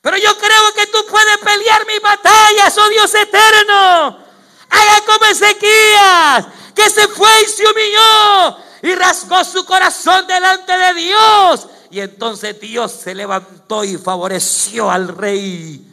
[0.00, 4.24] Pero yo creo que tú puedes pelear mis batallas, oh Dios eterno.
[4.70, 6.46] Haga como Ezequías,
[6.78, 11.68] que se fue y se humilló y rasgó su corazón delante de Dios.
[11.90, 15.84] Y entonces Dios se levantó y favoreció al rey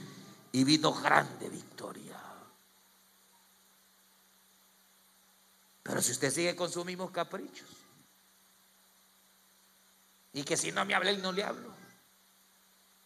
[0.52, 2.22] y vino grande victoria.
[5.82, 7.68] Pero si usted sigue con sus mismos caprichos
[10.34, 11.74] y que si no me habla, él no le hablo.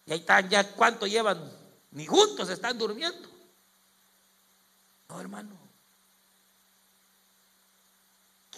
[0.06, 1.50] Y ahí están ya, ¿cuánto llevan?
[1.92, 3.30] Ni juntos están durmiendo.
[5.08, 5.68] No, hermano.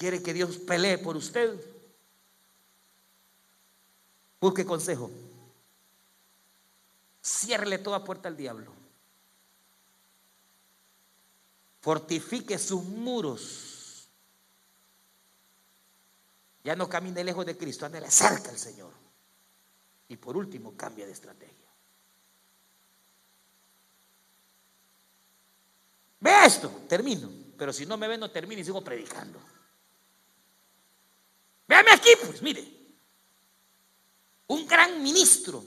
[0.02, 1.64] ¿Quiere que Dios pelee por usted?
[4.40, 5.12] Busque consejo.
[7.24, 8.74] Ciérrele toda puerta al diablo.
[11.82, 14.10] Fortifique sus muros.
[16.64, 18.94] Ya no camine lejos de Cristo, ande cerca al Señor.
[20.08, 21.70] Y por último, cambia de estrategia.
[26.20, 27.30] Ve esto, termino.
[27.56, 29.40] Pero si no me ven, no termino y sigo predicando.
[31.72, 32.68] Véame aquí, pues, mire.
[34.48, 35.64] Un gran ministro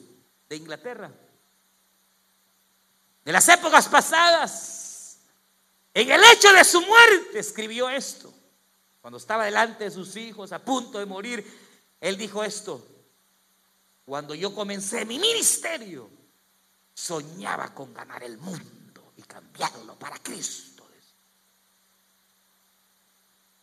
[0.47, 1.11] de Inglaterra,
[3.25, 5.21] de las épocas pasadas,
[5.95, 8.31] en el hecho de su muerte, escribió esto.
[9.01, 11.43] Cuando estaba delante de sus hijos, a punto de morir,
[12.03, 12.87] él dijo esto.
[14.05, 16.11] Cuando yo comencé mi ministerio,
[16.93, 20.74] soñaba con ganar el mundo y cambiarlo para Cristo.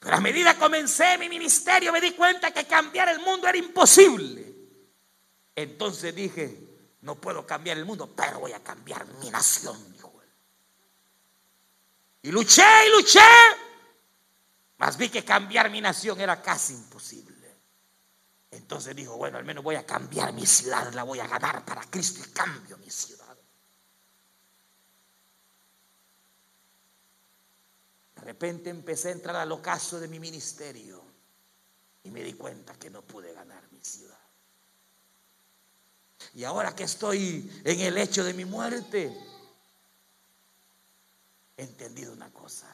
[0.02, 3.58] Pero a medida que comencé mi ministerio me di cuenta que cambiar el mundo era
[3.58, 4.52] imposible.
[5.56, 6.58] Entonces dije,
[7.02, 9.78] no puedo cambiar el mundo, pero voy a cambiar mi nación.
[12.24, 13.20] Y luché y luché,
[14.78, 17.32] mas vi que cambiar mi nación era casi imposible.
[18.50, 21.84] Entonces dijo, bueno, al menos voy a cambiar mi ciudad, la voy a ganar para
[21.84, 23.21] Cristo y cambio mi ciudad.
[28.22, 31.04] De repente empecé a entrar al ocaso de mi ministerio
[32.04, 34.20] y me di cuenta que no pude ganar mi ciudad.
[36.36, 39.12] Y ahora que estoy en el hecho de mi muerte,
[41.58, 42.68] he entendido una cosa,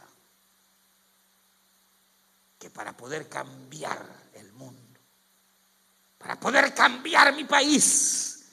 [2.59, 4.99] que para poder cambiar el mundo,
[6.17, 8.49] para poder cambiar mi país,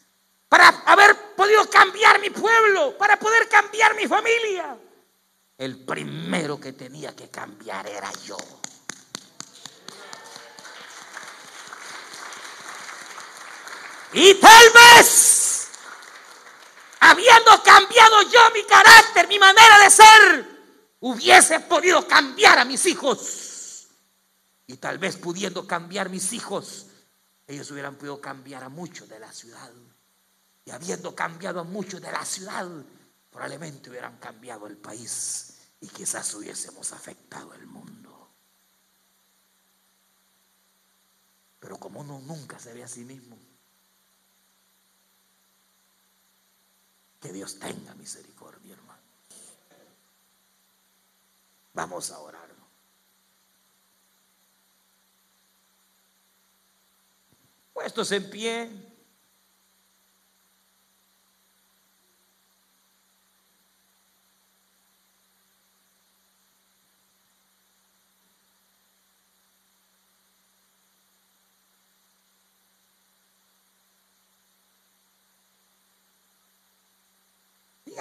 [0.49, 4.79] para haber podido cambiar mi pueblo, para poder cambiar mi familia.
[5.57, 8.37] El primero que tenía que cambiar era yo.
[14.13, 15.69] Y tal vez,
[17.01, 20.55] habiendo cambiado yo mi carácter, mi manera de ser,
[21.01, 23.89] hubiese podido cambiar a mis hijos.
[24.67, 26.87] Y tal vez pudiendo cambiar mis hijos,
[27.47, 29.71] ellos hubieran podido cambiar a muchos de la ciudad.
[30.65, 32.67] Y habiendo cambiado a muchos de la ciudad,
[33.35, 38.31] probablemente hubieran cambiado el país y quizás hubiésemos afectado el mundo.
[41.59, 43.37] Pero como uno nunca se ve a sí mismo,
[47.21, 49.03] que Dios tenga misericordia, hermano.
[51.73, 52.55] Vamos a orar.
[57.73, 58.71] puestos en pie.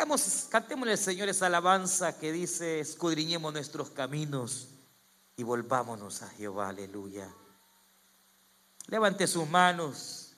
[0.03, 4.67] Digamos, cantémosle al Señor esa alabanza que dice, escudriñemos nuestros caminos
[5.37, 7.33] y volvámonos a Jehová, aleluya.
[8.87, 10.35] Levante sus manos.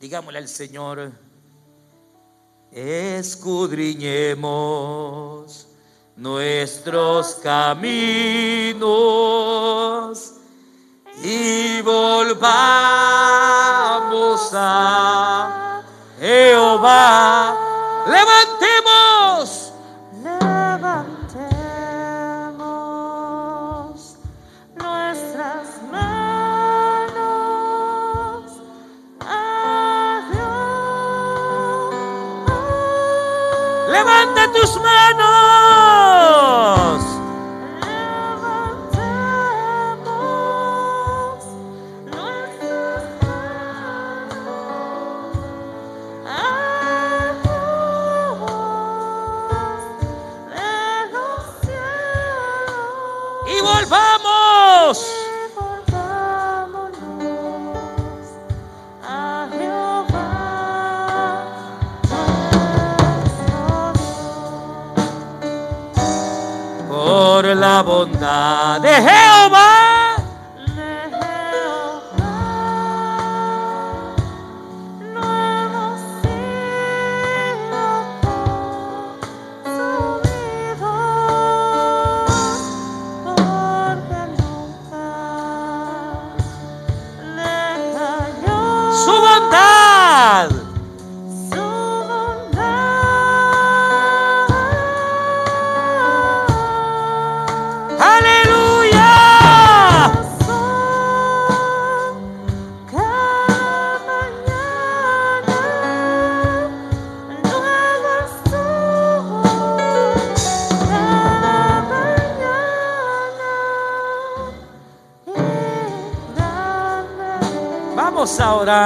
[0.00, 1.12] Digámosle al Señor,
[2.72, 5.68] escudriñemos
[6.16, 8.82] nuestros caminos
[11.22, 12.40] y volvamos
[14.52, 15.71] a
[16.22, 17.52] Jehová.
[18.06, 19.72] Levantemos.
[20.22, 21.18] Levantemos
[24.76, 27.12] nuestras manos
[29.20, 31.90] a Dios.
[33.90, 35.51] Levanta tus manos.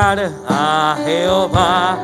[0.06, 1.98] A Jehová.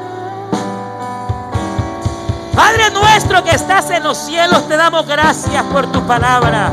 [2.52, 6.72] Padre nuestro que estás en los cielos, te damos gracias por tu palabra.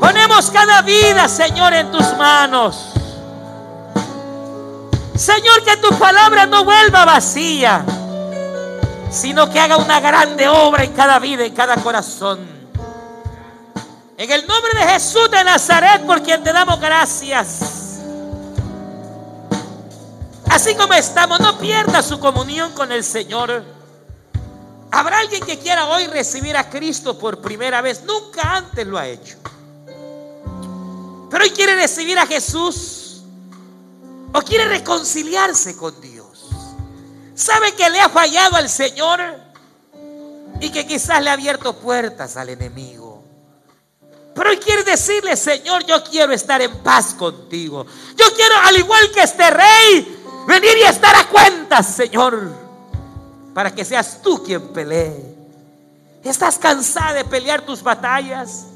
[0.00, 2.94] Ponemos cada vida, Señor, en tus manos.
[5.14, 7.84] Señor, que tu palabra no vuelva vacía,
[9.10, 12.38] sino que haga una grande obra en cada vida, en cada corazón.
[14.16, 17.79] En el nombre de Jesús de Nazaret, por quien te damos gracias.
[20.50, 23.62] Así como estamos, no pierda su comunión con el Señor.
[24.90, 28.02] Habrá alguien que quiera hoy recibir a Cristo por primera vez.
[28.02, 29.36] Nunca antes lo ha hecho.
[31.30, 33.22] Pero hoy quiere recibir a Jesús.
[34.32, 36.48] O quiere reconciliarse con Dios.
[37.36, 39.20] Sabe que le ha fallado al Señor.
[40.60, 43.22] Y que quizás le ha abierto puertas al enemigo.
[44.34, 47.86] Pero hoy quiere decirle, Señor, yo quiero estar en paz contigo.
[48.16, 52.50] Yo quiero, al igual que este rey, venir y estar a cuentas, Señor.
[53.54, 55.36] Para que seas tú quien pelee.
[56.22, 58.66] ¿Estás cansada de pelear tus batallas?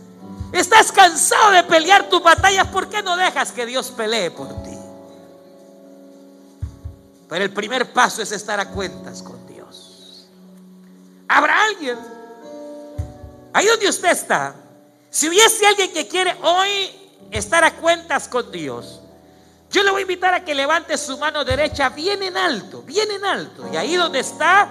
[0.53, 2.67] ¿Estás cansado de pelear tus batallas?
[2.69, 4.79] ¿Por qué no dejas que Dios pelee por ti?
[7.29, 10.29] Pero el primer paso es estar a cuentas con Dios.
[11.29, 11.99] ¿Habrá alguien?
[13.53, 14.55] Ahí donde usted está.
[15.11, 16.91] Si hubiese alguien que quiere hoy
[17.31, 19.01] estar a cuentas con Dios,
[19.75, 23.11] yo le voy a invitar a que levante su mano derecha bien en alto, bien
[23.11, 23.69] en alto.
[23.73, 24.71] Y ahí donde está,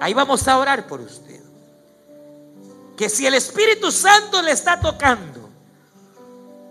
[0.00, 1.40] ahí vamos a orar por usted.
[2.96, 5.50] Que si el Espíritu Santo le está tocando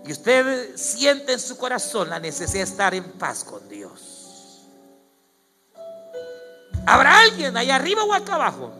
[0.04, 4.66] y usted siente en su corazón la necesidad de estar en paz con Dios.
[6.86, 8.72] ¿Habrá alguien ahí arriba o acá abajo?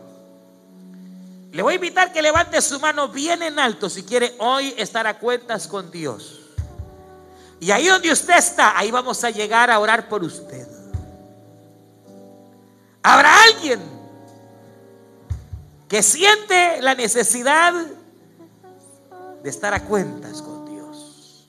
[1.53, 5.07] Le voy a invitar que levante su mano bien en alto si quiere hoy estar
[5.07, 6.41] a cuentas con Dios.
[7.61, 10.67] Y ahí donde usted está, ahí vamos a llegar a orar por usted.
[13.03, 13.79] ¿Habrá alguien
[15.87, 17.71] que siente la necesidad
[19.43, 21.47] de estar a cuentas con Dios?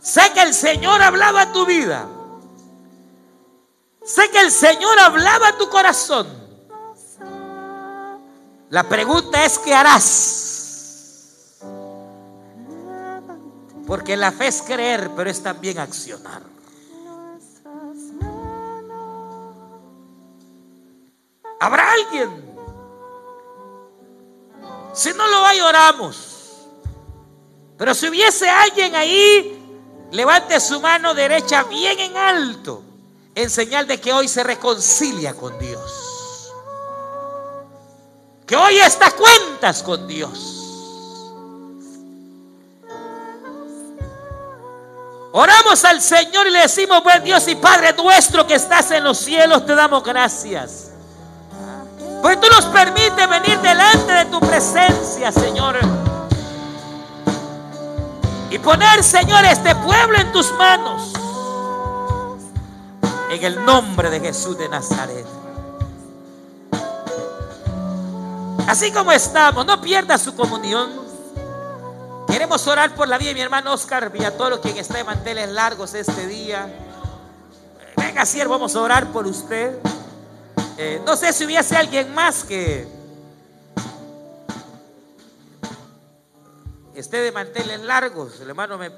[0.00, 2.08] Sé que el Señor hablaba a tu vida.
[4.06, 6.26] Sé que el Señor hablaba a tu corazón.
[8.70, 10.43] La pregunta es, ¿qué harás?
[13.86, 16.42] Porque la fe es creer, pero es también accionar.
[21.60, 22.54] ¿Habrá alguien?
[24.92, 26.34] Si no lo hay, oramos.
[27.76, 29.60] Pero si hubiese alguien ahí,
[30.12, 32.82] levante su mano derecha bien en alto,
[33.34, 36.52] en señal de que hoy se reconcilia con Dios.
[38.46, 40.63] Que hoy está cuentas con Dios.
[45.36, 49.18] Oramos al Señor y le decimos, buen Dios y Padre nuestro que estás en los
[49.18, 50.92] cielos, te damos gracias.
[52.22, 55.80] Pues tú nos permites venir delante de tu presencia, Señor.
[58.48, 61.12] Y poner, Señor, este pueblo en tus manos.
[63.28, 65.26] En el nombre de Jesús de Nazaret.
[68.68, 71.03] Así como estamos, no pierda su comunión.
[72.34, 75.94] Queremos orar por la vida de mi hermano Oscar Villatoro, quien está de manteles largos
[75.94, 76.66] este día.
[77.96, 79.78] Venga, siervo, vamos a orar por usted.
[80.76, 82.88] Eh, no sé si hubiese alguien más que
[86.96, 88.40] esté de manteles largos.
[88.40, 88.90] El hermano me,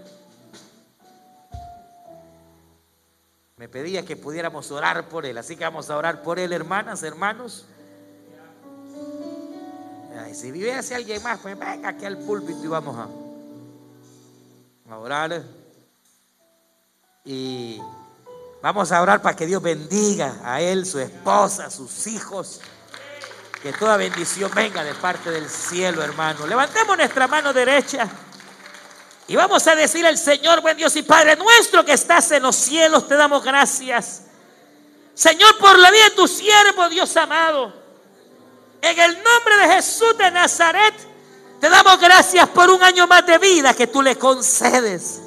[3.58, 5.36] me pedía que pudiéramos orar por él.
[5.36, 7.66] Así que vamos a orar por él, hermanas, hermanos.
[10.32, 13.25] Si viviese alguien más, pues venga aquí al púlpito y vamos a,
[14.90, 15.42] a orar.
[17.24, 17.80] Y
[18.62, 22.60] vamos a orar para que Dios bendiga a él, su esposa, sus hijos.
[23.62, 26.46] Que toda bendición venga de parte del cielo, hermano.
[26.46, 28.08] Levantemos nuestra mano derecha
[29.28, 32.54] y vamos a decir al Señor, buen Dios y Padre nuestro que estás en los
[32.54, 34.22] cielos, te damos gracias.
[35.14, 37.74] Señor, por la vida de tu siervo, Dios amado.
[38.80, 40.94] En el nombre de Jesús de Nazaret,
[41.60, 45.22] te damos gracias por un año más de vida que tú le concedes.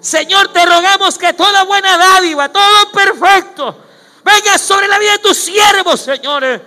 [0.00, 3.76] Señor, te rogamos que toda buena dádiva, todo perfecto,
[4.24, 6.62] venga sobre la vida de tu siervo, Señor.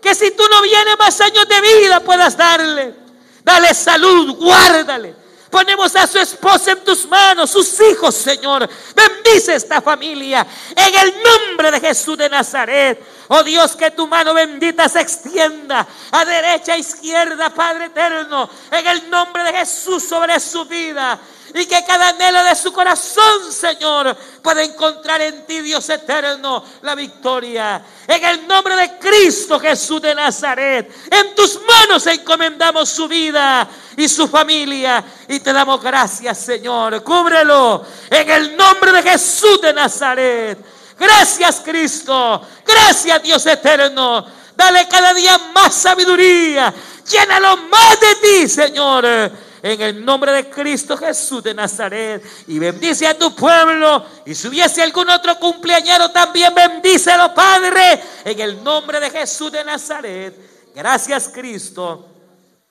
[0.00, 2.94] Que si tú no vienes más años de vida puedas darle.
[3.42, 5.23] Dale salud, guárdale.
[5.54, 8.68] Ponemos a su esposa en tus manos, sus hijos, Señor.
[8.92, 10.44] Bendice esta familia
[10.74, 13.00] en el nombre de Jesús de Nazaret.
[13.28, 18.84] Oh Dios, que tu mano bendita se extienda a derecha e izquierda, Padre eterno, en
[18.84, 21.20] el nombre de Jesús sobre su vida.
[21.56, 26.96] Y que cada anhelo de su corazón, Señor, pueda encontrar en ti, Dios eterno, la
[26.96, 27.80] victoria.
[28.08, 34.08] En el nombre de Cristo Jesús de Nazaret, en tus manos encomendamos su vida y
[34.08, 35.04] su familia.
[35.28, 37.04] Y te damos gracias, Señor.
[37.04, 40.58] Cúbrelo en el nombre de Jesús de Nazaret.
[40.98, 42.42] Gracias, Cristo.
[42.66, 44.26] Gracias, Dios eterno.
[44.56, 46.74] Dale cada día más sabiduría.
[47.08, 52.22] Llénalo más de ti, Señor en el nombre de Cristo Jesús de Nazaret.
[52.48, 54.04] Y bendice a tu pueblo.
[54.26, 59.64] Y si hubiese algún otro cumpleañero, también bendícelo, Padre, en el nombre de Jesús de
[59.64, 60.34] Nazaret.
[60.74, 62.06] Gracias, Cristo.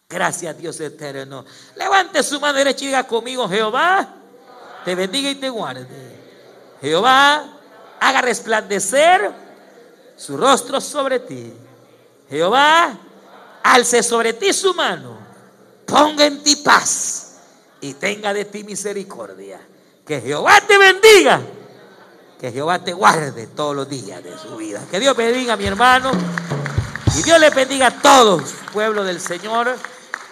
[0.07, 1.43] Gracias, Dios eterno.
[1.75, 4.07] Levante su mano derecha y diga conmigo, Jehová,
[4.85, 5.87] te bendiga y te guarde.
[6.79, 7.57] Jehová,
[7.99, 9.31] haga resplandecer
[10.15, 11.53] su rostro sobre ti.
[12.29, 12.95] Jehová,
[13.63, 15.22] alce sobre ti su mano
[15.93, 17.35] ponga en ti paz
[17.79, 19.61] y tenga de ti misericordia.
[20.03, 21.39] Que Jehová te bendiga.
[22.39, 24.83] Que Jehová te guarde todos los días de su vida.
[24.89, 26.11] Que Dios bendiga mi hermano.
[27.15, 29.77] Y Dios le bendiga a todos, pueblo del Señor.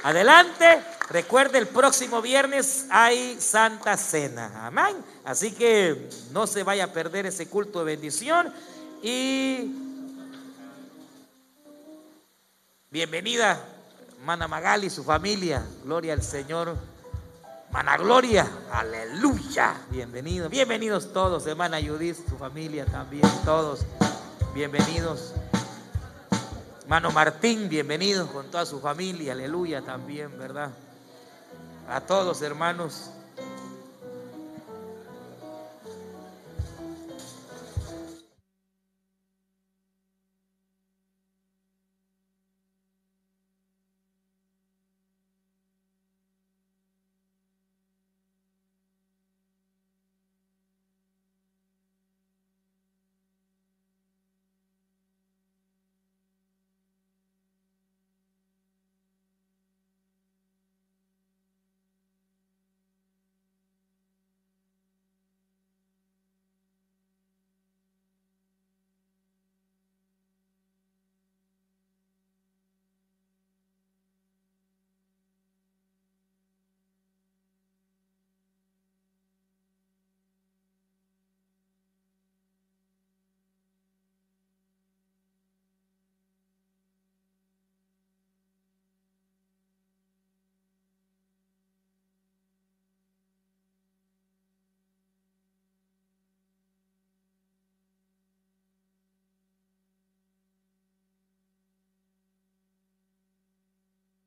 [0.02, 0.82] Adelante.
[1.12, 4.66] Recuerde, el próximo viernes hay Santa Cena.
[4.66, 4.96] Amén.
[5.26, 8.52] Así que no se vaya a perder ese culto de bendición.
[9.04, 9.76] Y
[12.90, 13.71] bienvenida
[14.24, 15.66] Mana Magali su familia.
[15.84, 16.76] Gloria al Señor.
[17.72, 18.48] Mana Gloria.
[18.72, 19.74] Aleluya.
[19.90, 20.52] Bienvenidos.
[20.52, 21.48] Bienvenidos todos.
[21.48, 23.24] Hermana Judith, su familia también.
[23.44, 23.84] Todos.
[24.54, 25.34] Bienvenidos.
[26.88, 29.34] Mano Martín, bienvenidos con toda su familia.
[29.34, 30.70] Aleluya también, ¿verdad?
[31.90, 33.10] A todos, hermanos.